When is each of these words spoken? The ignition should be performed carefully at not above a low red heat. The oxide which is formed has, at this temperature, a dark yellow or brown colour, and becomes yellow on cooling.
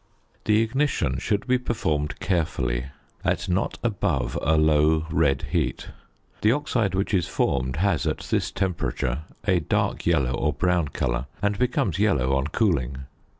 The 0.45 0.63
ignition 0.63 1.19
should 1.19 1.45
be 1.45 1.59
performed 1.59 2.19
carefully 2.19 2.85
at 3.23 3.47
not 3.47 3.77
above 3.83 4.35
a 4.41 4.57
low 4.57 5.05
red 5.11 5.43
heat. 5.51 5.89
The 6.41 6.51
oxide 6.51 6.95
which 6.95 7.13
is 7.13 7.27
formed 7.27 7.75
has, 7.75 8.07
at 8.07 8.21
this 8.31 8.49
temperature, 8.49 9.25
a 9.45 9.59
dark 9.59 10.07
yellow 10.07 10.31
or 10.33 10.53
brown 10.53 10.87
colour, 10.87 11.27
and 11.39 11.55
becomes 11.59 11.99
yellow 11.99 12.35
on 12.35 12.47
cooling. 12.47 13.05